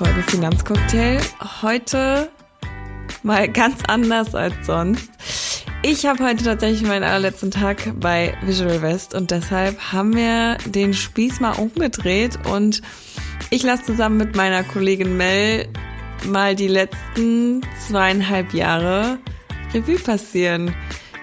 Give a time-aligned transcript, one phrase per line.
[0.00, 1.20] Folge Finanzcocktail.
[1.60, 2.30] Heute
[3.22, 5.10] mal ganz anders als sonst.
[5.82, 10.94] Ich habe heute tatsächlich meinen allerletzten Tag bei Visual West und deshalb haben wir den
[10.94, 12.80] Spieß mal umgedreht und
[13.50, 15.68] ich lasse zusammen mit meiner Kollegin Mel
[16.24, 19.18] mal die letzten zweieinhalb Jahre
[19.74, 20.74] Revue passieren.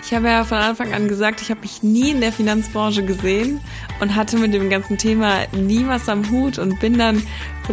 [0.03, 3.59] Ich habe ja von Anfang an gesagt, ich habe mich nie in der Finanzbranche gesehen
[3.99, 7.21] und hatte mit dem ganzen Thema nie was am Hut und bin dann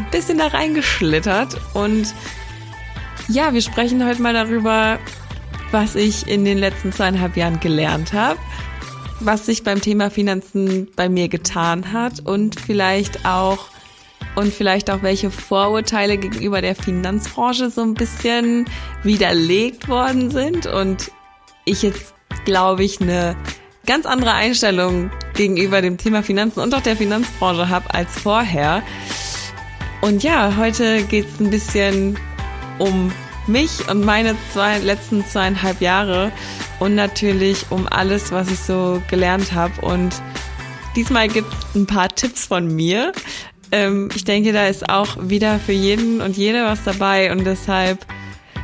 [0.00, 1.60] ein bisschen da reingeschlittert.
[1.74, 2.14] Und
[3.28, 4.98] ja, wir sprechen heute mal darüber,
[5.70, 8.38] was ich in den letzten zweieinhalb Jahren gelernt habe,
[9.20, 13.68] was sich beim Thema Finanzen bei mir getan hat und vielleicht auch
[14.36, 18.66] und vielleicht auch welche Vorurteile gegenüber der Finanzbranche so ein bisschen
[19.02, 21.10] widerlegt worden sind und
[21.64, 22.14] ich jetzt
[22.44, 23.36] glaube ich eine
[23.86, 28.82] ganz andere Einstellung gegenüber dem Thema Finanzen und auch der Finanzbranche habe als vorher.
[30.00, 32.18] Und ja, heute geht es ein bisschen
[32.78, 33.12] um
[33.46, 36.32] mich und meine zwei, letzten zweieinhalb Jahre
[36.80, 39.80] und natürlich um alles, was ich so gelernt habe.
[39.82, 40.14] Und
[40.96, 43.12] diesmal gibt es ein paar Tipps von mir.
[43.72, 48.06] Ähm, ich denke, da ist auch wieder für jeden und jede was dabei und deshalb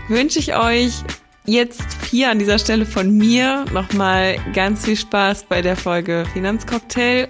[0.08, 0.92] wünsche ich euch
[1.46, 7.28] jetzt hier an dieser Stelle von mir nochmal ganz viel Spaß bei der Folge Finanzcocktail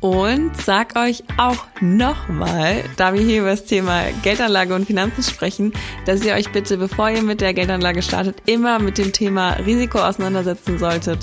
[0.00, 5.72] und sag euch auch nochmal, da wir hier über das Thema Geldanlage und Finanzen sprechen,
[6.06, 9.98] dass ihr euch bitte, bevor ihr mit der Geldanlage startet, immer mit dem Thema Risiko
[9.98, 11.18] auseinandersetzen solltet.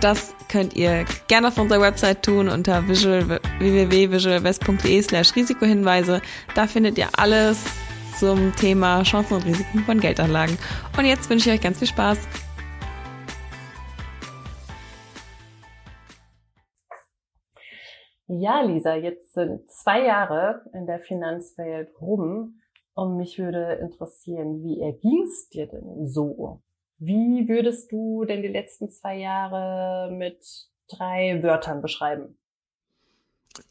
[0.00, 6.22] Das könnt ihr gerne auf unserer Website tun unter visual, www.visualvest.de slash Risikohinweise.
[6.54, 7.58] Da findet ihr alles
[8.18, 10.56] zum Thema Chancen und Risiken von Geldanlagen.
[10.96, 12.18] Und jetzt wünsche ich euch ganz viel Spaß.
[18.40, 22.62] Ja, Lisa, jetzt sind zwei Jahre in der Finanzwelt rum
[22.94, 26.62] und mich würde interessieren, wie erging es dir denn so?
[26.96, 30.38] Wie würdest du denn die letzten zwei Jahre mit
[30.88, 32.38] drei Wörtern beschreiben?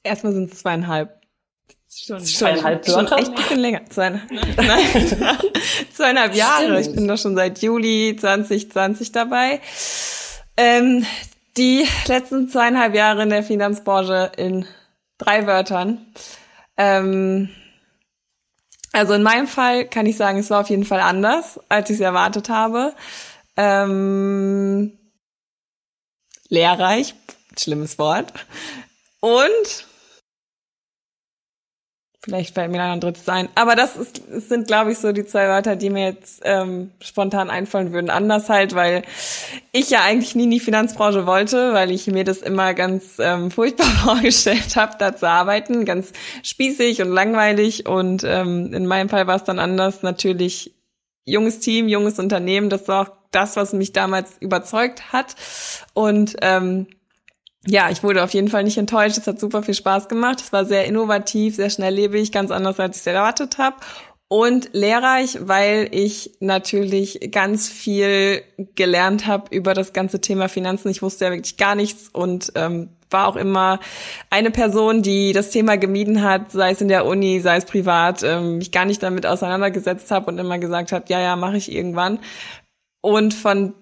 [0.03, 1.19] Erstmal sind es zweieinhalb.
[1.89, 3.07] Schon, schon zweieinhalb Wörter?
[3.07, 3.85] Schon echt ein bisschen länger.
[3.89, 5.37] Zweieinhalb, nein,
[5.91, 6.79] zweieinhalb Jahre.
[6.79, 9.59] Ich bin doch schon seit Juli 2020 dabei.
[10.55, 11.03] Ähm,
[11.57, 14.65] die letzten zweieinhalb Jahre in der Finanzbranche in
[15.17, 16.05] drei Wörtern.
[16.77, 17.49] Ähm,
[18.93, 21.95] also in meinem Fall kann ich sagen, es war auf jeden Fall anders, als ich
[21.95, 22.93] es erwartet habe.
[23.57, 24.97] Ähm,
[26.49, 27.15] lehrreich,
[27.57, 28.33] schlimmes Wort.
[29.19, 29.87] Und
[32.23, 33.49] Vielleicht fällt mir noch ein drittes ein.
[33.55, 37.49] Aber das ist, sind, glaube ich, so die zwei Wörter, die mir jetzt ähm, spontan
[37.49, 38.11] einfallen würden.
[38.11, 39.01] Anders halt, weil
[39.71, 43.49] ich ja eigentlich nie in die Finanzbranche wollte, weil ich mir das immer ganz ähm,
[43.49, 45.83] furchtbar vorgestellt habe, da zu arbeiten.
[45.83, 47.87] Ganz spießig und langweilig.
[47.87, 50.03] Und ähm, in meinem Fall war es dann anders.
[50.03, 50.75] Natürlich
[51.25, 52.69] junges Team, junges Unternehmen.
[52.69, 55.35] Das war auch das, was mich damals überzeugt hat.
[55.95, 56.85] Und ähm,
[57.67, 59.17] ja, ich wurde auf jeden Fall nicht enttäuscht.
[59.17, 60.41] Es hat super viel Spaß gemacht.
[60.41, 63.75] Es war sehr innovativ, sehr schnelllebig, ganz anders, als ich es erwartet habe.
[64.27, 68.41] Und lehrreich, weil ich natürlich ganz viel
[68.75, 70.89] gelernt habe über das ganze Thema Finanzen.
[70.89, 73.79] Ich wusste ja wirklich gar nichts und ähm, war auch immer
[74.29, 78.23] eine Person, die das Thema gemieden hat, sei es in der Uni, sei es privat,
[78.23, 81.69] ähm, mich gar nicht damit auseinandergesetzt habe und immer gesagt hat, ja, ja, mache ich
[81.71, 82.19] irgendwann.
[83.01, 83.73] Und von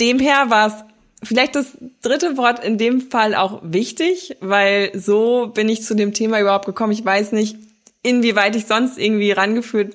[0.00, 0.74] dem her war es
[1.22, 6.14] vielleicht das dritte Wort in dem Fall auch wichtig, weil so bin ich zu dem
[6.14, 6.92] Thema überhaupt gekommen.
[6.92, 7.56] Ich weiß nicht,
[8.02, 9.94] inwieweit ich sonst irgendwie rangeführt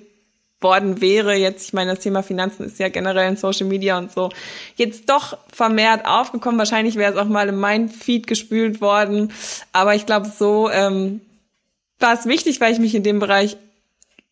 [0.62, 1.36] worden wäre.
[1.36, 4.30] Jetzt, ich meine, das Thema Finanzen ist ja generell in Social Media und so
[4.76, 6.58] jetzt doch vermehrt aufgekommen.
[6.58, 9.32] Wahrscheinlich wäre es auch mal in mein Feed gespült worden.
[9.74, 11.22] Aber ich glaube, so ähm,
[12.00, 13.58] war es wichtig, weil ich mich in dem Bereich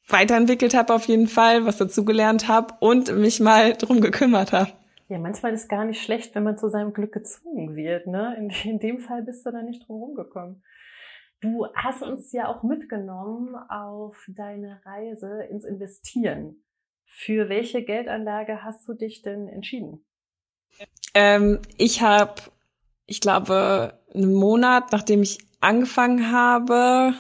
[0.08, 4.72] weiterentwickelt habe auf jeden Fall, was dazugelernt habe und mich mal drum gekümmert habe.
[5.10, 8.08] Ja, manchmal ist gar nicht schlecht, wenn man zu seinem Glück gezwungen wird.
[8.08, 8.36] Ne?
[8.38, 10.64] In, in dem Fall bist du da nicht drum rumgekommen.
[11.42, 16.64] Du hast uns ja auch mitgenommen auf deine Reise ins Investieren.
[17.06, 20.06] Für welche Geldanlage hast du dich denn entschieden?
[21.14, 22.36] Ähm, ich habe,
[23.06, 27.14] ich glaube, einen Monat, nachdem ich angefangen habe,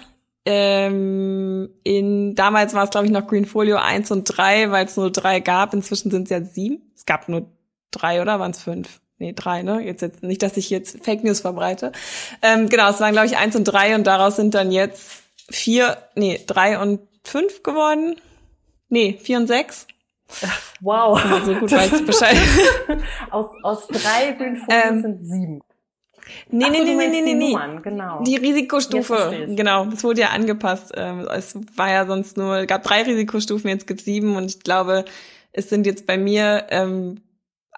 [0.45, 5.12] ähm, in damals war es glaube ich noch Greenfolio 1 und 3, weil es nur
[5.12, 5.74] drei gab.
[5.74, 6.81] Inzwischen sind es ja sieben.
[6.95, 7.47] Es gab nur
[7.94, 9.00] drei oder waren es fünf?
[9.19, 9.80] Nee, drei, ne?
[9.81, 11.92] Jetzt, jetzt nicht, dass ich jetzt Fake News verbreite.
[12.42, 15.98] Ähm, genau, es waren, glaube ich, eins und drei und daraus sind dann jetzt vier,
[16.16, 18.16] nee, drei und fünf geworden.
[18.90, 19.88] Nee, vier und sechs.
[20.81, 21.18] Wow.
[21.45, 22.36] So gut weiß ich Bescheid.
[23.31, 25.62] aus, aus drei Grünfolien ähm, sind sieben.
[26.50, 27.51] Nee, Ach nee, so, nee, nee, nee, nee, nee.
[27.51, 28.24] Nummern, genau.
[28.24, 30.92] Die Risikostufe, genau, das wurde ja angepasst.
[30.95, 35.06] Ähm, Es war ja sonst nur, gab drei Risikostufen, jetzt gibt's sieben und ich glaube,
[35.51, 37.22] es sind jetzt bei mir ähm,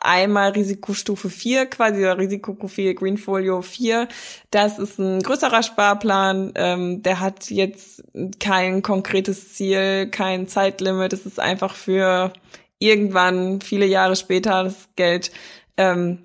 [0.05, 4.07] einmal Risikostufe 4 quasi oder Risikoprofil Greenfolio 4.
[4.51, 8.03] Das ist ein größerer Sparplan, ähm, der hat jetzt
[8.39, 11.13] kein konkretes Ziel, kein Zeitlimit.
[11.13, 12.31] Es ist einfach für
[12.79, 15.31] irgendwann viele Jahre später das Geld
[15.77, 16.19] ähm,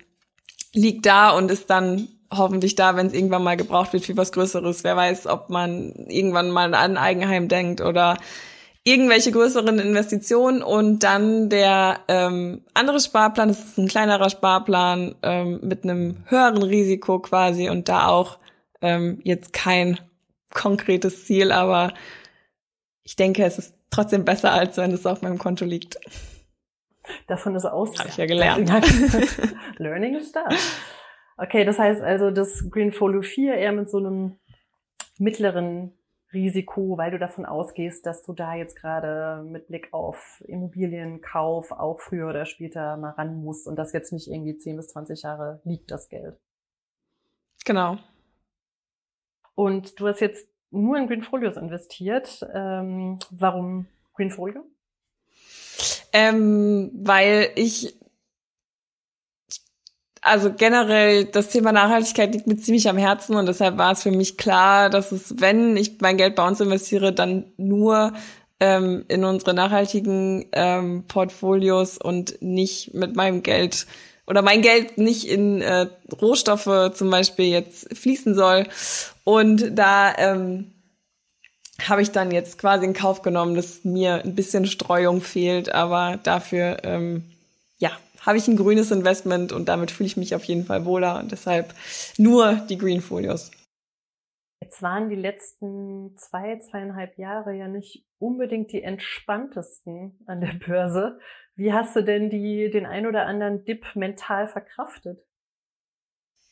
[0.73, 4.31] liegt da und ist dann hoffentlich da, wenn es irgendwann mal gebraucht wird für was
[4.31, 4.83] Größeres.
[4.83, 8.17] Wer weiß, ob man irgendwann mal an Eigenheim denkt oder
[8.83, 15.59] irgendwelche größeren Investitionen und dann der ähm, andere Sparplan, das ist ein kleinerer Sparplan ähm,
[15.61, 18.39] mit einem höheren Risiko quasi und da auch
[18.81, 19.99] ähm, jetzt kein
[20.53, 21.93] konkretes Ziel, aber
[23.03, 25.97] ich denke, es ist trotzdem besser, als wenn es auf meinem Konto liegt.
[27.27, 27.97] Davon ist aus.
[27.99, 28.69] Habe ich ja gelernt.
[29.77, 30.55] Learning is done.
[31.37, 34.39] Okay, das heißt also, das Greenfolio 4 eher mit so einem
[35.17, 35.93] mittleren
[36.33, 41.99] Risiko, weil du davon ausgehst, dass du da jetzt gerade mit Blick auf Immobilienkauf auch
[41.99, 45.61] früher oder später mal ran musst und das jetzt nicht irgendwie 10 bis 20 Jahre
[45.63, 46.37] liegt, das Geld.
[47.65, 47.97] Genau.
[49.55, 52.45] Und du hast jetzt nur in Greenfolios investiert.
[52.53, 54.63] Ähm, warum Greenfolio?
[56.13, 57.95] Ähm, weil ich
[60.21, 64.11] also generell das Thema Nachhaltigkeit liegt mir ziemlich am Herzen und deshalb war es für
[64.11, 68.13] mich klar, dass es, wenn ich mein Geld bei uns investiere, dann nur
[68.59, 73.87] ähm, in unsere nachhaltigen ähm, Portfolios und nicht mit meinem Geld
[74.27, 75.87] oder mein Geld nicht in äh,
[76.21, 78.67] Rohstoffe zum Beispiel jetzt fließen soll.
[79.23, 80.71] Und da ähm,
[81.89, 86.19] habe ich dann jetzt quasi in Kauf genommen, dass mir ein bisschen Streuung fehlt, aber
[86.21, 87.23] dafür ähm,
[87.79, 87.91] ja
[88.25, 91.31] habe ich ein grünes Investment und damit fühle ich mich auf jeden Fall wohler und
[91.31, 91.73] deshalb
[92.17, 93.51] nur die Green Folios.
[94.61, 101.19] Jetzt waren die letzten zwei, zweieinhalb Jahre ja nicht unbedingt die entspanntesten an der Börse.
[101.55, 105.19] Wie hast du denn die, den ein oder anderen Dip mental verkraftet?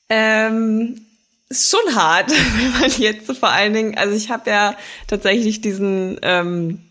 [0.10, 1.00] Ähm,
[1.50, 4.76] ist schon hart, wenn man jetzt vor allen Dingen, also ich habe ja
[5.08, 6.82] tatsächlich diesen, ähm,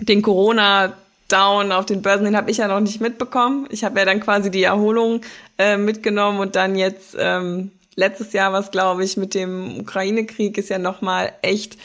[0.00, 0.96] den Corona
[1.32, 3.66] Down auf den Börsen, den habe ich ja noch nicht mitbekommen.
[3.70, 5.22] Ich habe ja dann quasi die Erholung
[5.58, 10.70] äh, mitgenommen und dann jetzt ähm, letztes Jahr was glaube ich mit dem Ukraine-Krieg ist
[10.70, 11.76] ja noch mal echt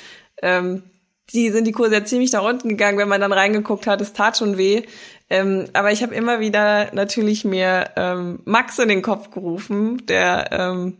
[0.41, 0.83] ähm,
[1.33, 4.13] die sind die Kurse ja ziemlich nach unten gegangen, wenn man dann reingeguckt hat, es
[4.13, 4.83] tat schon weh.
[5.29, 10.49] Ähm, aber ich habe immer wieder natürlich mir ähm, Max in den Kopf gerufen, der
[10.51, 10.97] ähm,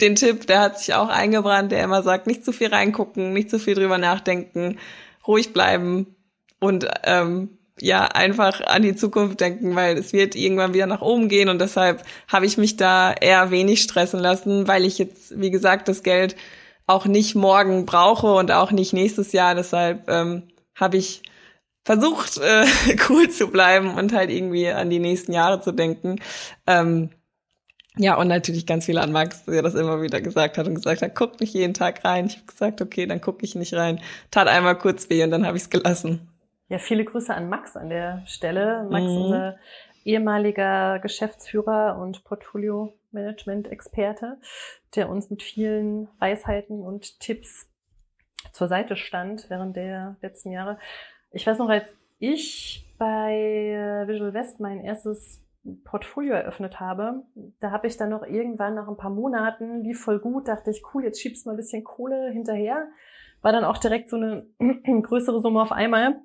[0.00, 3.48] den Tipp, der hat sich auch eingebrannt, der immer sagt, nicht zu viel reingucken, nicht
[3.48, 4.78] zu viel drüber nachdenken,
[5.26, 6.14] ruhig bleiben
[6.60, 11.28] und ähm, ja einfach an die Zukunft denken, weil es wird irgendwann wieder nach oben
[11.28, 15.50] gehen und deshalb habe ich mich da eher wenig stressen lassen, weil ich jetzt, wie
[15.50, 16.36] gesagt, das Geld
[16.86, 19.54] auch nicht morgen brauche und auch nicht nächstes Jahr.
[19.54, 20.44] Deshalb ähm,
[20.74, 21.22] habe ich
[21.84, 22.64] versucht, äh,
[23.08, 26.16] cool zu bleiben und halt irgendwie an die nächsten Jahre zu denken.
[26.66, 27.10] Ähm,
[27.98, 31.00] ja, und natürlich ganz viel an Max, der das immer wieder gesagt hat und gesagt
[31.02, 32.26] hat, guck nicht jeden Tag rein.
[32.26, 34.00] Ich habe gesagt, okay, dann gucke ich nicht rein.
[34.30, 36.28] Tat einmal kurz weh und dann habe ich es gelassen.
[36.68, 38.86] Ja, viele Grüße an Max an der Stelle.
[38.90, 39.22] Max, Mhm.
[39.22, 39.56] unser
[40.04, 44.38] ehemaliger Geschäftsführer und Portfolio-Management-Experte,
[44.94, 47.68] der uns mit vielen Weisheiten und Tipps
[48.52, 50.78] zur Seite stand während der letzten Jahre.
[51.32, 51.84] Ich weiß noch, als
[52.18, 55.42] ich bei äh, Visual West mein erstes
[55.84, 57.24] Portfolio eröffnet habe,
[57.60, 60.82] da habe ich dann noch irgendwann nach ein paar Monaten, lief voll gut, dachte ich,
[60.94, 62.86] cool, jetzt schiebst du mal ein bisschen Kohle hinterher.
[63.42, 64.46] War dann auch direkt so eine
[65.02, 66.20] größere Summe auf einmal.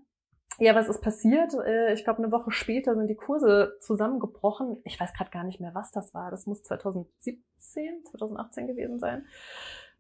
[0.60, 1.53] Ja, was ist passiert?
[1.53, 4.77] Äh, Ich glaube, eine Woche später sind die Kurse zusammengebrochen.
[4.84, 6.29] Ich weiß gerade gar nicht mehr, was das war.
[6.31, 9.25] Das muss 2017, 2018 gewesen sein.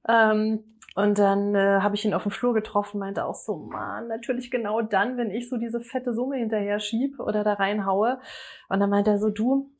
[0.07, 0.63] Ähm,
[0.95, 4.51] und dann äh, habe ich ihn auf dem Flur getroffen, meinte auch so, Mann, natürlich
[4.51, 8.19] genau dann, wenn ich so diese fette Summe hinterher schieb oder da reinhaue.
[8.67, 9.71] Und dann meinte er so, du,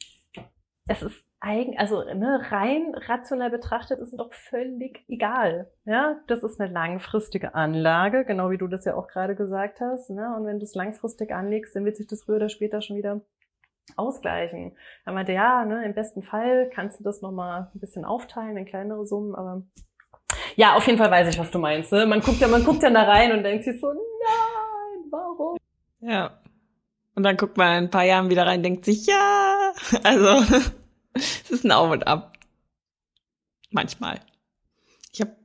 [0.88, 5.72] es ist eigen, also ne, rein rational betrachtet ist es doch völlig egal.
[5.86, 10.12] Ja, das ist eine langfristige Anlage, genau wie du das ja auch gerade gesagt hast.
[10.12, 10.36] Ne?
[10.38, 13.22] Und wenn du es langfristig anlegst, dann wird sich das früher oder später schon wieder
[13.98, 14.78] ausgleichen.
[15.06, 18.66] Er meinte, ja, ne, im besten Fall kannst du das nochmal ein bisschen aufteilen in
[18.66, 19.64] kleinere Summen, aber
[20.56, 21.92] ja, auf jeden Fall weiß ich, was du meinst.
[21.92, 22.06] Ne?
[22.06, 25.58] Man guckt ja, man guckt ja da rein und denkt sich so, nein, warum?
[26.00, 26.40] Ja.
[27.16, 29.72] Und dann guckt man in ein paar Jahren wieder rein, denkt sich, ja.
[30.04, 30.62] Also,
[31.14, 32.38] es ist ein Auf und Ab.
[33.70, 34.20] Manchmal.
[35.14, 35.36] Ich habe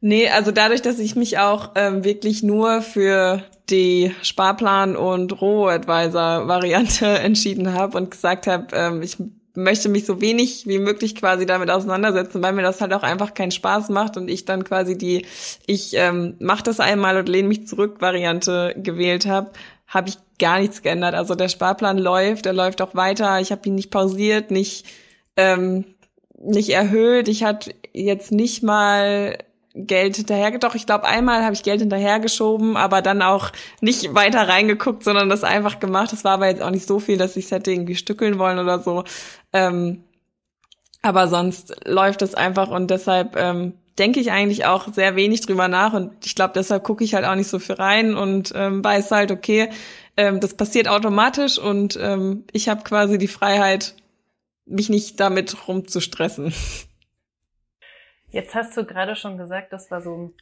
[0.00, 7.06] Nee, also dadurch, dass ich mich auch ähm, wirklich nur für die Sparplan- und Robo-Advisor-Variante
[7.20, 9.18] entschieden habe und gesagt habe, ähm, ich
[9.54, 13.34] möchte mich so wenig wie möglich quasi damit auseinandersetzen, weil mir das halt auch einfach
[13.34, 15.26] keinen Spaß macht und ich dann quasi die
[15.66, 19.50] ich ähm, mache das einmal und lehne mich zurück Variante gewählt habe,
[19.92, 21.14] habe ich gar nichts geändert.
[21.14, 23.40] Also der Sparplan läuft, er läuft auch weiter.
[23.40, 24.86] Ich habe ihn nicht pausiert, nicht
[25.36, 25.84] ähm,
[26.42, 27.28] nicht erhöht.
[27.28, 29.38] Ich hatte jetzt nicht mal
[29.74, 30.58] Geld hinterher.
[30.58, 35.28] Doch, ich glaube, einmal habe ich Geld hinterhergeschoben, aber dann auch nicht weiter reingeguckt, sondern
[35.28, 36.12] das einfach gemacht.
[36.12, 38.58] Das war aber jetzt auch nicht so viel, dass ich es hätte irgendwie stückeln wollen
[38.58, 39.04] oder so.
[39.52, 40.04] Ähm,
[41.02, 45.68] aber sonst läuft es einfach und deshalb ähm, denke ich eigentlich auch sehr wenig drüber
[45.68, 48.82] nach und ich glaube, deshalb gucke ich halt auch nicht so viel rein und ähm,
[48.82, 49.70] weiß halt, okay,
[50.16, 53.94] ähm, das passiert automatisch und ähm, ich habe quasi die Freiheit,
[54.64, 56.54] mich nicht damit rumzustressen.
[58.30, 60.32] Jetzt hast du gerade schon gesagt, das war so,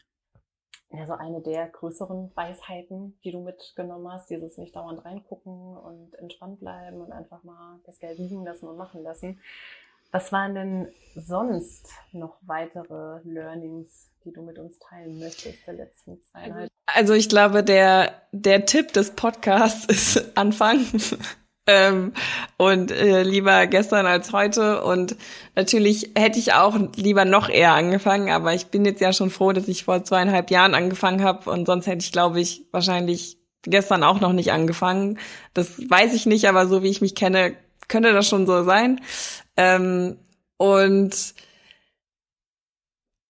[0.92, 6.14] ja, so eine der größeren Weisheiten, die du mitgenommen hast, dieses nicht dauernd reingucken und
[6.16, 9.40] entspannt bleiben und einfach mal das Geld liegen lassen und machen lassen.
[10.12, 16.20] Was waren denn sonst noch weitere Learnings, die du mit uns teilen möchtest der letzten
[16.22, 16.70] zweieinhalb?
[16.86, 20.86] Also ich glaube, der, der Tipp des Podcasts ist anfangen.
[21.66, 22.12] ähm,
[22.56, 24.82] und äh, lieber gestern als heute.
[24.82, 25.16] Und
[25.54, 29.52] natürlich hätte ich auch lieber noch eher angefangen, aber ich bin jetzt ja schon froh,
[29.52, 31.48] dass ich vor zweieinhalb Jahren angefangen habe.
[31.50, 35.18] Und sonst hätte ich, glaube ich, wahrscheinlich gestern auch noch nicht angefangen.
[35.54, 37.54] Das weiß ich nicht, aber so wie ich mich kenne,
[37.90, 39.00] könnte das schon so sein.
[39.58, 40.16] Ähm,
[40.56, 41.34] und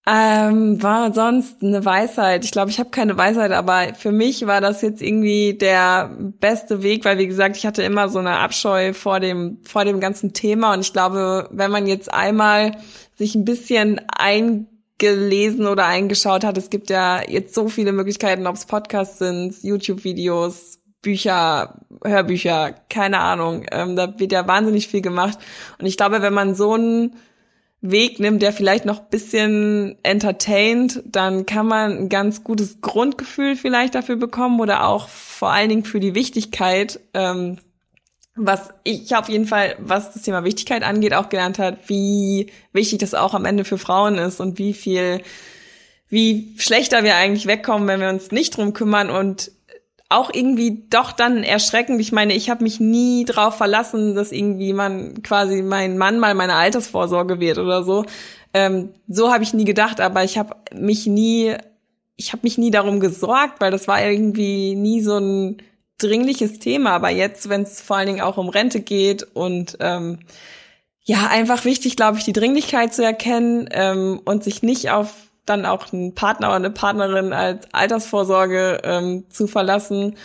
[0.06, 2.44] ähm, war sonst eine Weisheit.
[2.44, 6.82] Ich glaube, ich habe keine Weisheit, aber für mich war das jetzt irgendwie der beste
[6.82, 10.32] Weg, weil wie gesagt, ich hatte immer so eine Abscheu vor dem vor dem ganzen
[10.32, 12.76] Thema und ich glaube, wenn man jetzt einmal
[13.14, 18.56] sich ein bisschen eingelesen oder eingeschaut hat, es gibt ja jetzt so viele Möglichkeiten, ob
[18.56, 23.66] es Podcasts sind, YouTube-Videos, Bücher, Hörbücher, keine Ahnung.
[23.70, 25.38] Ähm, da wird ja wahnsinnig viel gemacht.
[25.78, 27.16] Und ich glaube, wenn man so einen
[27.82, 33.94] Weg nimmt, der vielleicht noch bisschen entertaint, dann kann man ein ganz gutes Grundgefühl vielleicht
[33.94, 37.56] dafür bekommen oder auch vor allen Dingen für die Wichtigkeit, ähm,
[38.36, 42.98] was ich auf jeden Fall, was das Thema Wichtigkeit angeht, auch gelernt hat, wie wichtig
[42.98, 45.22] das auch am Ende für Frauen ist und wie viel,
[46.08, 49.52] wie schlechter wir eigentlich wegkommen, wenn wir uns nicht drum kümmern und
[50.10, 52.00] auch irgendwie doch dann erschreckend.
[52.00, 56.34] Ich meine, ich habe mich nie drauf verlassen, dass irgendwie man quasi mein Mann mal
[56.34, 58.04] meine Altersvorsorge wird oder so.
[58.52, 61.54] Ähm, so habe ich nie gedacht, aber ich habe mich nie,
[62.16, 65.58] ich habe mich nie darum gesorgt, weil das war irgendwie nie so ein
[65.98, 66.90] dringliches Thema.
[66.90, 70.18] Aber jetzt, wenn es vor allen Dingen auch um Rente geht und ähm,
[71.04, 75.66] ja, einfach wichtig, glaube ich, die Dringlichkeit zu erkennen ähm, und sich nicht auf dann
[75.66, 80.16] auch einen Partner oder eine Partnerin als Altersvorsorge ähm, zu verlassen.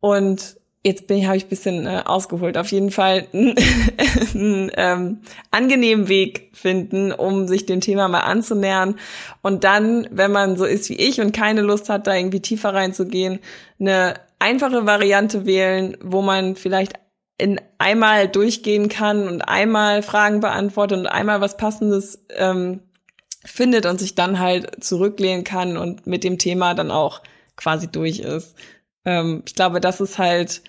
[0.00, 2.58] Und jetzt bin ich, habe ich bisschen äh, ausgeholt.
[2.58, 5.18] Auf jeden Fall einen ähm,
[5.50, 8.96] angenehmen Weg finden, um sich dem Thema mal anzunähern.
[9.42, 12.74] Und dann, wenn man so ist wie ich und keine Lust hat, da irgendwie tiefer
[12.74, 13.40] reinzugehen,
[13.80, 16.92] eine einfache Variante wählen, wo man vielleicht
[17.38, 22.80] in einmal durchgehen kann und einmal Fragen beantwortet und einmal was Passendes ähm,
[23.44, 27.22] findet und sich dann halt zurücklehnen kann und mit dem Thema dann auch
[27.56, 28.54] quasi durch ist.
[29.04, 30.62] Ähm, ich glaube, das ist halt,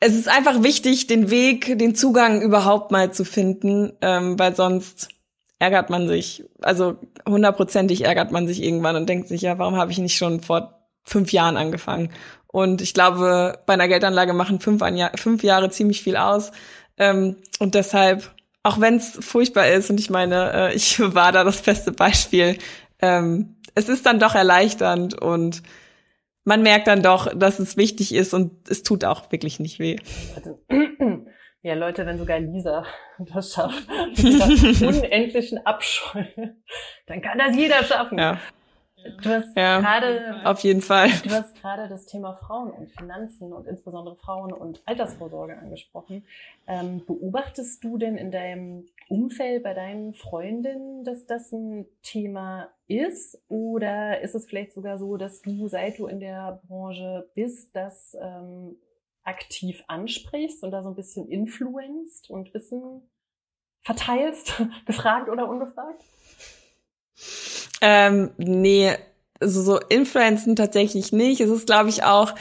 [0.00, 5.08] es ist einfach wichtig, den Weg, den Zugang überhaupt mal zu finden, ähm, weil sonst
[5.58, 9.92] ärgert man sich, also hundertprozentig ärgert man sich irgendwann und denkt sich, ja, warum habe
[9.92, 12.10] ich nicht schon vor fünf Jahren angefangen?
[12.48, 16.52] Und ich glaube, bei einer Geldanlage machen fünf, Jahr, fünf Jahre ziemlich viel aus.
[16.98, 18.30] Ähm, und deshalb
[18.62, 22.58] auch wenn es furchtbar ist und ich meine, äh, ich war da das beste Beispiel.
[23.00, 25.62] Ähm, es ist dann doch erleichternd und
[26.44, 29.96] man merkt dann doch, dass es wichtig ist und es tut auch wirklich nicht weh.
[31.64, 32.84] Ja, Leute, wenn sogar Lisa
[33.20, 34.46] das schafft, dieser
[34.88, 36.24] unendlichen Abscheu,
[37.06, 38.18] dann kann das jeder schaffen.
[38.18, 38.40] Ja.
[39.22, 41.08] Du hast ja, gerade auf jeden Fall.
[41.24, 46.24] Du hast gerade das Thema Frauen und Finanzen und insbesondere Frauen und Altersvorsorge angesprochen.
[46.66, 53.42] Ähm, beobachtest du denn in deinem Umfeld bei deinen Freundinnen, dass das ein Thema ist?
[53.48, 58.16] Oder ist es vielleicht sogar so, dass du, seit du in der Branche bist, das
[58.20, 58.76] ähm,
[59.24, 63.02] aktiv ansprichst und da so ein bisschen influenzt und Wissen
[63.82, 66.02] verteilst, gefragt oder ungefragt?
[67.82, 68.92] Ähm, nee,
[69.40, 71.42] also so Influenzen tatsächlich nicht.
[71.42, 72.32] Es ist, glaube ich, auch,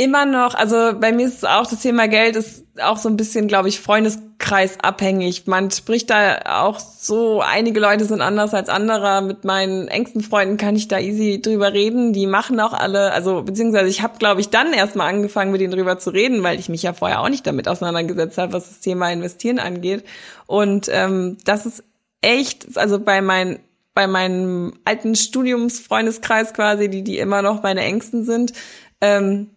[0.00, 3.48] immer noch, also bei mir ist auch das Thema Geld ist auch so ein bisschen,
[3.48, 5.46] glaube ich, Freundeskreis abhängig.
[5.46, 9.20] Man spricht da auch so, einige Leute sind anders als andere.
[9.20, 12.14] Mit meinen engsten Freunden kann ich da easy drüber reden.
[12.14, 15.74] Die machen auch alle, also beziehungsweise ich habe, glaube ich, dann erstmal angefangen, mit denen
[15.74, 18.80] drüber zu reden, weil ich mich ja vorher auch nicht damit auseinandergesetzt habe, was das
[18.80, 20.04] Thema Investieren angeht.
[20.46, 21.84] Und ähm, das ist
[22.22, 23.58] echt, also bei meinen
[23.94, 28.52] bei meinem alten Studiumsfreundeskreis quasi, die die immer noch meine Ängsten sind,
[29.00, 29.50] ähm,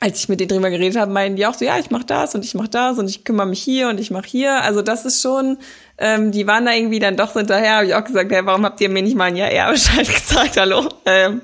[0.00, 2.34] als ich mit denen drüber geredet habe, meinen die auch so, ja, ich mache das
[2.34, 4.62] und ich mache das und ich kümmere mich hier und ich mache hier.
[4.62, 5.56] Also das ist schon,
[5.96, 8.64] ähm, die waren da irgendwie dann doch so hinterher, habe ich auch gesagt, hey, warum
[8.64, 10.88] habt ihr mir nicht mal ein Jahr eher Bescheid gesagt, hallo?
[11.06, 11.40] Ähm,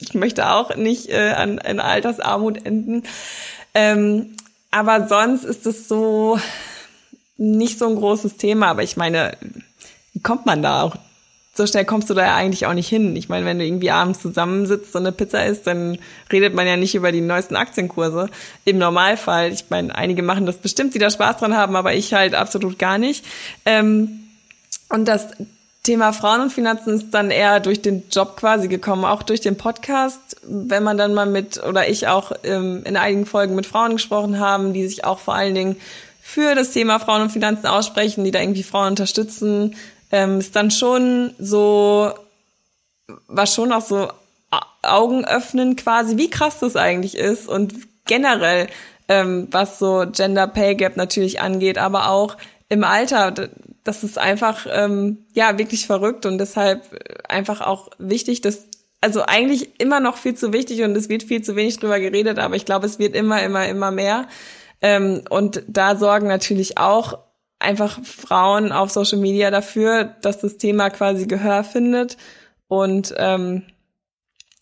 [0.00, 3.04] ich möchte auch nicht äh, an, in Altersarmut enden.
[3.74, 4.34] Ähm,
[4.70, 6.40] aber sonst ist es so
[7.36, 8.68] nicht so ein großes Thema.
[8.68, 9.36] Aber ich meine,
[10.12, 10.96] wie kommt man da auch
[11.60, 13.14] so schnell kommst du da ja eigentlich auch nicht hin.
[13.16, 15.98] Ich meine, wenn du irgendwie abends zusammensitzt und eine Pizza isst, dann
[16.32, 18.30] redet man ja nicht über die neuesten Aktienkurse.
[18.64, 19.52] Im Normalfall.
[19.52, 22.78] Ich meine, einige machen das bestimmt, die da Spaß dran haben, aber ich halt absolut
[22.78, 23.26] gar nicht.
[23.66, 24.20] Ähm,
[24.88, 25.28] und das
[25.82, 29.58] Thema Frauen und Finanzen ist dann eher durch den Job quasi gekommen, auch durch den
[29.58, 33.92] Podcast, wenn man dann mal mit, oder ich auch ähm, in einigen Folgen mit Frauen
[33.92, 35.76] gesprochen haben, die sich auch vor allen Dingen
[36.22, 39.76] für das Thema Frauen und Finanzen aussprechen, die da irgendwie Frauen unterstützen,
[40.10, 42.12] ähm, ist dann schon so,
[43.28, 44.08] war schon auch so
[44.82, 47.74] Augen öffnen quasi, wie krass das eigentlich ist und
[48.06, 48.68] generell,
[49.08, 52.36] ähm, was so Gender Pay Gap natürlich angeht, aber auch
[52.68, 53.50] im Alter,
[53.84, 56.82] das ist einfach, ähm, ja, wirklich verrückt und deshalb
[57.28, 58.66] einfach auch wichtig, dass
[59.00, 62.38] also eigentlich immer noch viel zu wichtig und es wird viel zu wenig drüber geredet,
[62.38, 64.28] aber ich glaube, es wird immer, immer, immer mehr.
[64.82, 67.18] Ähm, und da sorgen natürlich auch
[67.60, 72.16] einfach Frauen auf Social Media dafür, dass das Thema quasi Gehör findet.
[72.66, 73.62] Und ähm,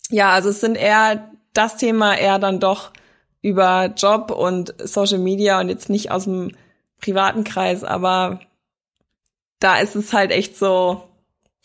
[0.09, 2.91] ja, also es sind eher das Thema eher dann doch
[3.41, 6.51] über Job und Social Media und jetzt nicht aus dem
[6.99, 8.41] privaten Kreis, aber
[9.59, 11.03] da ist es halt echt so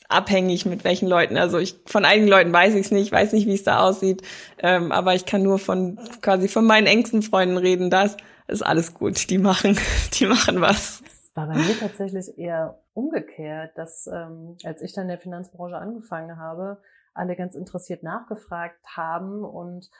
[0.08, 1.36] abhängig mit welchen Leuten.
[1.36, 4.22] Also ich von einigen Leuten weiß ich es nicht, weiß nicht, wie es da aussieht,
[4.58, 7.90] ähm, aber ich kann nur von quasi von meinen engsten Freunden reden.
[7.90, 8.16] Das
[8.46, 9.30] ist alles gut.
[9.30, 9.78] Die machen,
[10.14, 11.02] die machen was
[11.34, 16.38] war bei mir tatsächlich eher umgekehrt, dass ähm, als ich dann in der Finanzbranche angefangen
[16.38, 16.80] habe,
[17.12, 19.90] alle ganz interessiert nachgefragt haben und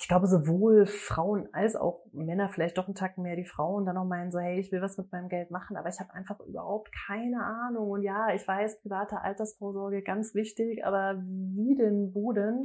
[0.00, 3.96] ich glaube, sowohl Frauen als auch Männer, vielleicht doch einen Tag mehr die Frauen, dann
[3.96, 6.38] auch meinen so, hey, ich will was mit meinem Geld machen, aber ich habe einfach
[6.40, 7.90] überhaupt keine Ahnung.
[7.90, 12.62] Und ja, ich weiß, private Altersvorsorge ganz wichtig, aber wie denn, wo denn?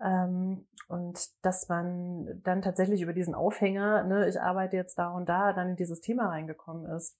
[0.00, 5.28] Ähm, und dass man dann tatsächlich über diesen Aufhänger, ne, ich arbeite jetzt da und
[5.28, 7.16] da, dann in dieses Thema reingekommen ist.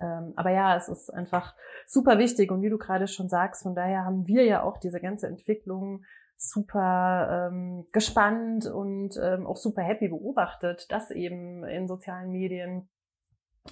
[0.00, 1.54] Ähm, aber ja, es ist einfach
[1.86, 5.00] super wichtig und wie du gerade schon sagst, von daher haben wir ja auch diese
[5.00, 6.04] ganze Entwicklung
[6.36, 12.88] super ähm, gespannt und ähm, auch super happy beobachtet, dass eben in sozialen Medien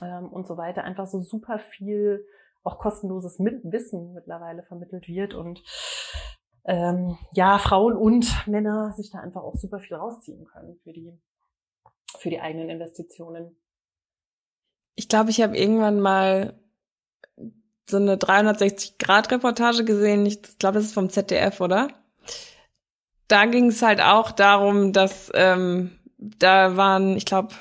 [0.02, 2.24] ähm, und so weiter einfach so super viel
[2.62, 5.62] auch kostenloses Wissen mittlerweile vermittelt wird und
[6.68, 11.18] ähm, ja, Frauen und Männer sich da einfach auch super viel rausziehen können für die,
[12.18, 13.56] für die eigenen Investitionen.
[14.94, 16.60] Ich glaube, ich habe irgendwann mal
[17.88, 20.26] so eine 360-Grad-Reportage gesehen.
[20.26, 21.88] Ich glaube, das ist vom ZDF, oder?
[23.28, 27.54] Da ging es halt auch darum, dass ähm, da waren, ich glaube,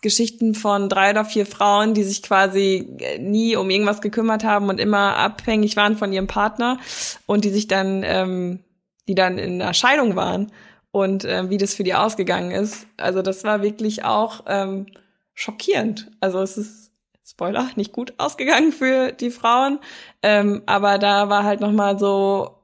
[0.00, 4.68] Geschichten von drei oder vier Frauen, die sich quasi äh, nie um irgendwas gekümmert haben
[4.68, 6.78] und immer abhängig waren von ihrem Partner
[7.26, 8.60] und die sich dann, ähm,
[9.08, 10.52] die dann in einer Scheidung waren
[10.90, 12.86] und äh, wie das für die ausgegangen ist.
[12.96, 14.86] Also das war wirklich auch ähm,
[15.34, 16.10] schockierend.
[16.20, 16.90] Also es ist
[17.24, 19.78] Spoiler nicht gut ausgegangen für die Frauen,
[20.22, 22.59] ähm, aber da war halt noch mal so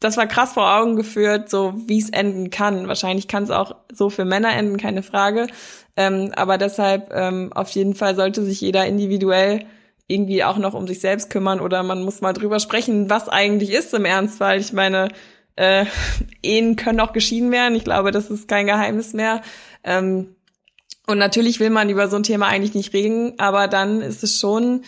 [0.00, 2.88] das war krass vor Augen geführt, so wie es enden kann.
[2.88, 5.46] Wahrscheinlich kann es auch so für Männer enden, keine Frage.
[5.96, 9.66] Ähm, aber deshalb ähm, auf jeden Fall sollte sich jeder individuell
[10.06, 13.70] irgendwie auch noch um sich selbst kümmern oder man muss mal drüber sprechen, was eigentlich
[13.70, 14.58] ist im Ernstfall.
[14.58, 15.08] Ich meine,
[15.56, 15.84] äh,
[16.42, 17.74] Ehen können auch geschieden werden.
[17.74, 19.42] Ich glaube, das ist kein Geheimnis mehr.
[19.84, 20.34] Ähm,
[21.06, 24.38] und natürlich will man über so ein Thema eigentlich nicht reden, aber dann ist es
[24.38, 24.82] schon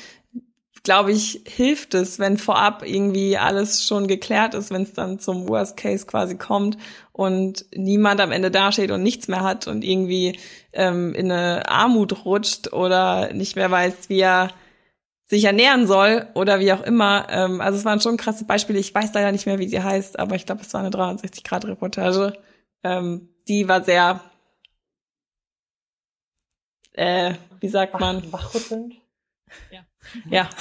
[0.82, 5.48] glaube ich, hilft es, wenn vorab irgendwie alles schon geklärt ist, wenn es dann zum
[5.48, 6.76] Worst Case quasi kommt
[7.12, 10.38] und niemand am Ende dasteht und nichts mehr hat und irgendwie
[10.72, 14.50] ähm, in eine Armut rutscht oder nicht mehr weiß, wie er
[15.26, 17.26] sich ernähren soll oder wie auch immer.
[17.30, 18.78] Ähm, also es waren schon krasse Beispiele.
[18.78, 22.34] Ich weiß leider nicht mehr, wie sie heißt, aber ich glaube, es war eine 360-Grad-Reportage.
[22.82, 24.20] Ähm, die war sehr,
[26.92, 28.30] äh, wie sagt man?
[28.32, 28.94] Wachrüttelnd.
[29.70, 29.86] Ja.
[30.28, 30.48] Ja.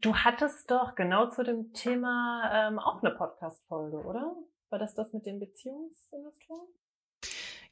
[0.00, 4.34] Du hattest doch genau zu dem Thema ähm, auch eine Podcast-Folge, oder?
[4.68, 6.66] War das das mit den Beziehungsinvestoren?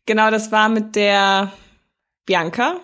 [0.07, 1.53] Genau, das war mit der
[2.27, 2.77] Bianca.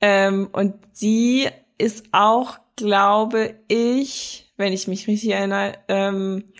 [0.00, 6.50] Ähm, und sie ist auch, glaube ich, wenn ich mich richtig erinnere, ähm,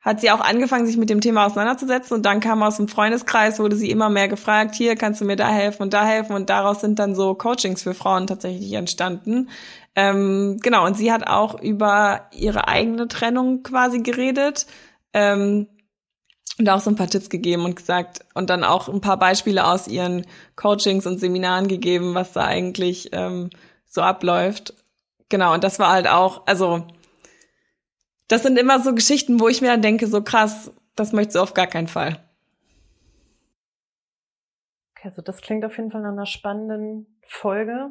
[0.00, 3.58] hat sie auch angefangen, sich mit dem Thema auseinanderzusetzen und dann kam aus dem Freundeskreis,
[3.58, 6.48] wurde sie immer mehr gefragt, hier kannst du mir da helfen und da helfen und
[6.48, 9.50] daraus sind dann so Coachings für Frauen tatsächlich entstanden.
[9.94, 14.66] Ähm, genau, und sie hat auch über ihre eigene Trennung quasi geredet
[15.12, 15.66] ähm,
[16.58, 19.66] und auch so ein paar Tipps gegeben und gesagt und dann auch ein paar Beispiele
[19.66, 23.50] aus ihren Coachings und Seminaren gegeben, was da eigentlich ähm,
[23.86, 24.72] so abläuft.
[25.28, 26.86] Genau, und das war halt auch, also
[28.30, 31.40] das sind immer so Geschichten, wo ich mir dann denke, so krass, das möchtest du
[31.40, 32.22] auf gar keinen Fall.
[34.96, 37.90] Okay, also das klingt auf jeden Fall nach einer spannenden Folge.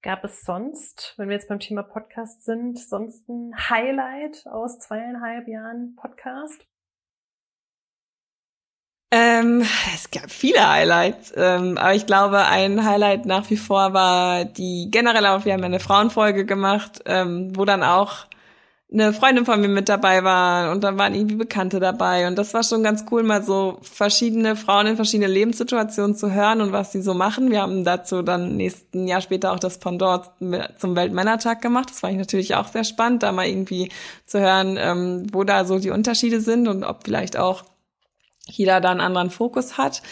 [0.00, 5.48] Gab es sonst, wenn wir jetzt beim Thema Podcast sind, sonst ein Highlight aus zweieinhalb
[5.48, 6.66] Jahren Podcast?
[9.10, 14.46] Ähm, es gab viele Highlights, ähm, aber ich glaube, ein Highlight nach wie vor war
[14.46, 18.26] die generell auch, wir haben eine Frauenfolge gemacht, ähm, wo dann auch
[18.92, 22.54] eine Freundin von mir mit dabei war und dann waren irgendwie Bekannte dabei und das
[22.54, 26.92] war schon ganz cool, mal so verschiedene Frauen in verschiedene Lebenssituationen zu hören und was
[26.92, 27.50] sie so machen.
[27.50, 30.30] Wir haben dazu dann nächsten Jahr später auch das Pendant
[30.78, 31.90] zum Weltmännertag gemacht.
[31.90, 33.90] Das fand ich natürlich auch sehr spannend, da mal irgendwie
[34.26, 37.64] zu hören, ähm, wo da so die Unterschiede sind und ob vielleicht auch
[38.46, 40.02] jeder da einen anderen Fokus hat.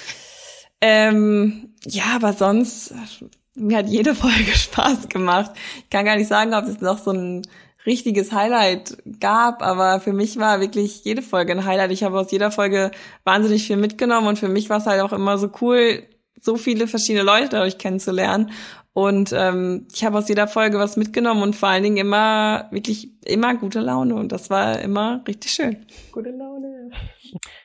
[0.80, 2.94] Ähm, ja, aber sonst,
[3.54, 5.52] mir hat jede Folge Spaß gemacht.
[5.84, 7.42] Ich kann gar nicht sagen, ob es noch so ein
[7.86, 11.90] richtiges Highlight gab, aber für mich war wirklich jede Folge ein Highlight.
[11.90, 12.90] Ich habe aus jeder Folge
[13.24, 16.02] wahnsinnig viel mitgenommen und für mich war es halt auch immer so cool,
[16.40, 18.50] so viele verschiedene Leute dadurch kennenzulernen.
[18.94, 23.10] Und ähm, ich habe aus jeder Folge was mitgenommen und vor allen Dingen immer, wirklich
[23.24, 24.14] immer gute Laune.
[24.14, 25.86] Und das war immer richtig schön.
[26.12, 26.90] Gute Laune.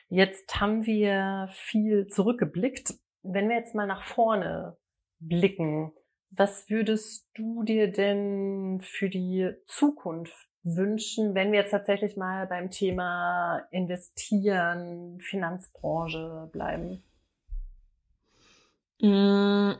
[0.08, 2.94] Jetzt haben wir viel zurückgeblickt.
[3.22, 4.78] Wenn wir jetzt mal nach vorne
[5.20, 5.92] blicken,
[6.30, 12.70] was würdest du dir denn für die Zukunft wünschen, wenn wir jetzt tatsächlich mal beim
[12.70, 17.02] Thema Investieren, Finanzbranche bleiben?
[19.00, 19.72] Mm,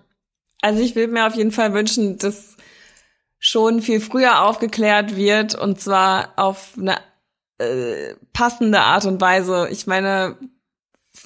[0.63, 2.57] also ich würde mir auf jeden Fall wünschen, dass
[3.39, 6.97] schon viel früher aufgeklärt wird und zwar auf eine
[7.59, 9.69] äh, passende Art und Weise.
[9.71, 10.37] Ich meine,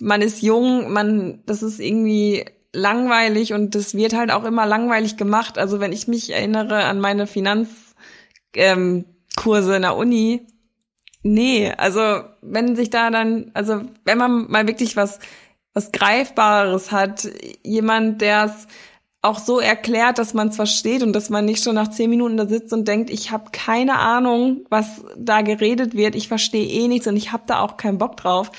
[0.01, 5.17] man ist jung, man, das ist irgendwie langweilig und das wird halt auch immer langweilig
[5.17, 5.59] gemacht.
[5.59, 7.85] Also wenn ich mich erinnere an meine Finanzkurse
[8.55, 9.05] ähm,
[9.75, 10.47] in der Uni,
[11.23, 15.19] nee, also wenn sich da dann, also wenn man mal wirklich was
[15.75, 17.29] was Greifbares hat,
[17.63, 18.67] jemand, der es
[19.23, 22.37] auch so erklärt, dass man es versteht und dass man nicht schon nach zehn Minuten
[22.37, 26.89] da sitzt und denkt, ich habe keine Ahnung, was da geredet wird, ich verstehe eh
[26.89, 28.51] nichts und ich habe da auch keinen Bock drauf,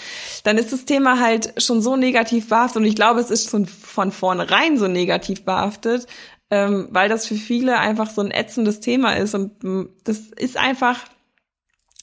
[0.46, 3.66] dann ist das Thema halt schon so negativ behaftet und ich glaube, es ist schon
[3.66, 6.08] von vornherein so negativ behaftet,
[6.50, 10.56] ähm, weil das für viele einfach so ein ätzendes Thema ist und mm, das ist
[10.56, 10.98] einfach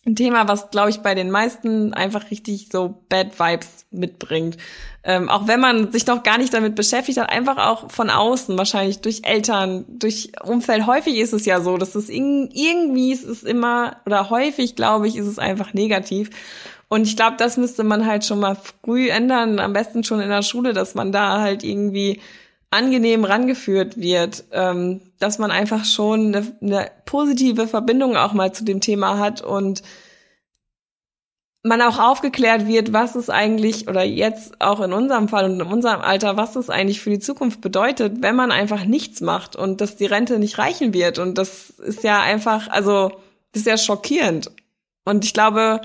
[0.06, 4.56] ein Thema, was, glaube ich, bei den meisten einfach richtig so Bad Vibes mitbringt.
[5.02, 8.58] Ähm, auch wenn man sich noch gar nicht damit beschäftigt hat, einfach auch von außen,
[8.58, 10.86] wahrscheinlich durch Eltern, durch Umfeld.
[10.86, 15.16] Häufig ist es ja so, dass es irgendwie ist es immer, oder häufig, glaube ich,
[15.16, 16.28] ist es einfach negativ.
[16.88, 20.28] Und ich glaube, das müsste man halt schon mal früh ändern, am besten schon in
[20.28, 22.20] der Schule, dass man da halt irgendwie
[22.70, 28.64] angenehm rangeführt wird, ähm, dass man einfach schon eine, eine positive Verbindung auch mal zu
[28.64, 29.82] dem Thema hat und
[31.62, 35.66] man auch aufgeklärt wird, was es eigentlich oder jetzt auch in unserem Fall und in
[35.66, 39.80] unserem Alter, was es eigentlich für die Zukunft bedeutet, wenn man einfach nichts macht und
[39.80, 41.18] dass die Rente nicht reichen wird.
[41.18, 43.10] Und das ist ja einfach, also
[43.52, 44.50] das ist ja schockierend.
[45.04, 45.82] Und ich glaube,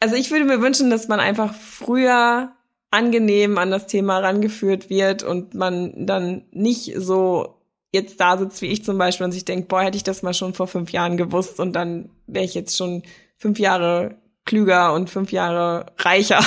[0.00, 2.52] also ich würde mir wünschen, dass man einfach früher
[2.90, 7.60] angenehm an das Thema rangeführt wird und man dann nicht so
[7.92, 10.34] jetzt da sitzt wie ich zum Beispiel und sich denkt, boah, hätte ich das mal
[10.34, 13.02] schon vor fünf Jahren gewusst und dann wäre ich jetzt schon
[13.40, 16.40] fünf Jahre klüger und fünf Jahre reicher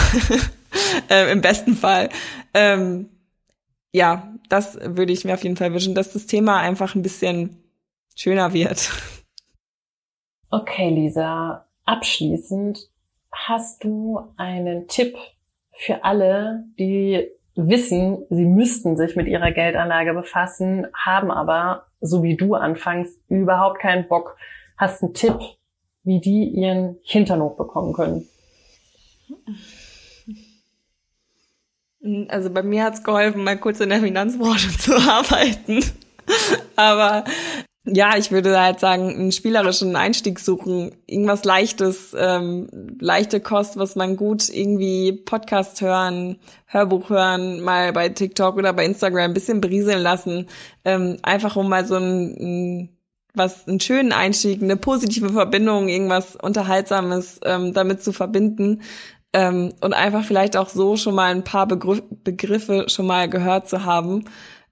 [1.10, 2.10] äh, im besten Fall.
[2.54, 3.10] Ähm,
[3.92, 7.64] ja, das würde ich mir auf jeden Fall wünschen, dass das Thema einfach ein bisschen
[8.16, 8.92] schöner wird.
[10.50, 12.90] Okay, Lisa, abschließend
[13.32, 15.18] hast du einen Tipp
[15.72, 22.38] für alle, die wissen, sie müssten sich mit ihrer Geldanlage befassen, haben aber, so wie
[22.38, 24.38] du anfangs, überhaupt keinen Bock.
[24.78, 25.40] Hast einen Tipp,
[26.04, 28.28] wie die ihren Hintern bekommen können?
[32.28, 35.84] Also bei mir hat's geholfen, mal kurz in der Finanzbranche zu arbeiten.
[36.76, 37.24] aber
[37.86, 43.96] ja, ich würde halt sagen, einen spielerischen Einstieg suchen, irgendwas Leichtes, ähm, leichte Kost, was
[43.96, 49.60] man gut irgendwie Podcast hören, Hörbuch hören, mal bei TikTok oder bei Instagram ein bisschen
[49.60, 50.48] berieseln lassen,
[50.86, 52.90] ähm, einfach um mal so ein, ein
[53.34, 58.82] was einen schönen Einstieg, eine positive Verbindung, irgendwas Unterhaltsames ähm, damit zu verbinden
[59.34, 63.68] ähm, und einfach vielleicht auch so schon mal ein paar Begr Begriffe schon mal gehört
[63.68, 64.26] zu haben.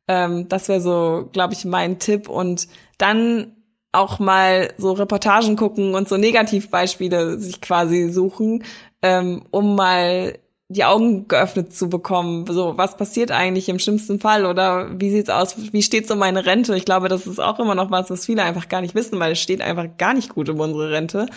[0.07, 3.55] Ähm, das wäre so, glaube ich, mein Tipp und dann
[3.91, 8.63] auch mal so Reportagen gucken und so Negativbeispiele sich quasi suchen,
[9.01, 10.37] ähm, um mal
[10.71, 12.45] die Augen geöffnet zu bekommen.
[12.47, 15.55] So, was passiert eigentlich im schlimmsten Fall oder wie sieht's aus?
[15.73, 16.75] Wie steht so meine Rente?
[16.75, 19.33] Ich glaube, das ist auch immer noch was, was viele einfach gar nicht wissen, weil
[19.33, 21.27] es steht einfach gar nicht gut um unsere Rente.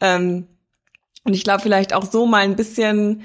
[0.00, 0.46] Ähm,
[1.24, 3.22] und ich glaube, vielleicht auch so mal ein bisschen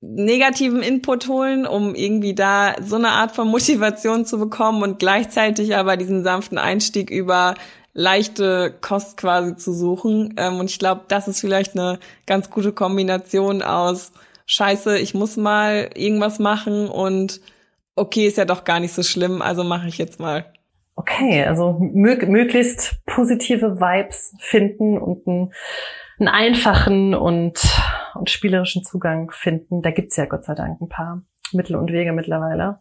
[0.00, 5.76] negativen Input holen, um irgendwie da so eine Art von Motivation zu bekommen und gleichzeitig
[5.76, 7.54] aber diesen sanften Einstieg über
[7.92, 10.34] leichte Kost quasi zu suchen.
[10.36, 14.12] Ähm, und ich glaube, das ist vielleicht eine ganz gute Kombination aus
[14.50, 17.40] scheiße, ich muss mal irgendwas machen und
[17.94, 20.52] okay, ist ja doch gar nicht so schlimm, also mache ich jetzt mal.
[20.96, 25.52] Okay, also mög möglichst positive Vibes finden und einen,
[26.18, 27.60] einen einfachen und,
[28.14, 29.82] und spielerischen Zugang finden.
[29.82, 32.80] Da gibt's ja Gott sei Dank ein paar Mittel und Wege mittlerweile.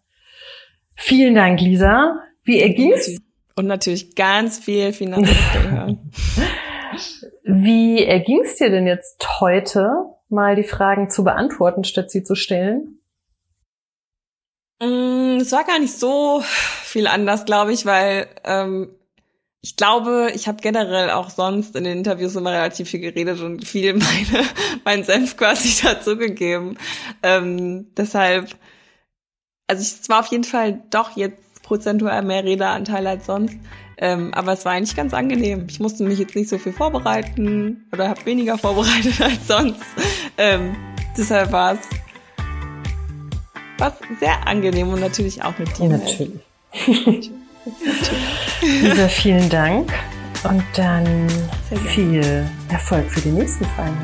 [0.95, 2.19] Vielen Dank, Lisa.
[2.43, 3.15] Wie erging's?
[3.55, 6.11] Und natürlich ganz viel Finanzierung.
[7.43, 12.99] Wie erging's dir denn jetzt heute mal die Fragen zu beantworten, statt sie zu stellen?
[14.81, 18.89] Mm, es war gar nicht so viel anders, glaube ich, weil ähm,
[19.61, 23.67] ich glaube, ich habe generell auch sonst in den Interviews immer relativ viel geredet und
[23.67, 24.45] viel meine,
[24.85, 26.77] meinen Senf quasi dazugegeben.
[27.23, 28.55] Ähm, deshalb,
[29.67, 33.57] also ich, es war auf jeden Fall doch jetzt prozentual mehr Redeanteil als sonst.
[34.01, 35.65] Ähm, aber es war eigentlich ganz angenehm.
[35.69, 39.83] Ich musste mich jetzt nicht so viel vorbereiten oder habe weniger vorbereitet als sonst.
[40.37, 40.75] Ähm,
[41.17, 41.79] deshalb war es
[43.77, 45.89] was sehr angenehm und natürlich auch mit dir.
[45.89, 47.31] Natürlich.
[48.61, 49.91] Lisa, vielen Dank
[50.43, 51.27] und dann
[51.87, 53.97] viel Erfolg für die nächsten Fragen.